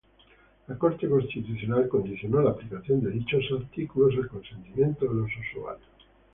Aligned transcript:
La 0.67 0.73
Corte 0.79 1.07
Constitucional 1.07 1.87
condicionó 1.87 2.41
la 2.41 2.49
aplicación 2.49 3.01
de 3.03 3.11
dichos 3.11 3.43
artículos 3.55 4.15
al 4.17 4.29
consentimiento 4.29 5.05
de 5.05 5.13
los 5.13 5.27
usuarios. 5.51 5.87